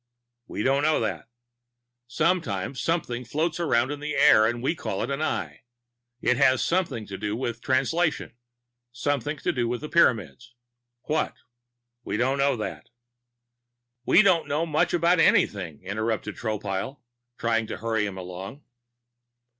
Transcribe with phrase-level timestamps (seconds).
[0.47, 1.29] We don't know that.
[2.07, 5.61] Sometimes something floats around in the air and we call it an Eye.
[6.21, 8.35] It has something to do with Translation,
[8.91, 10.55] something to do with the Pyramids.
[11.03, 11.35] What?
[12.03, 12.89] We don't know that."
[14.03, 16.99] "We don't know much of anything," interrupted Tropile,
[17.37, 18.63] trying to hurry him along.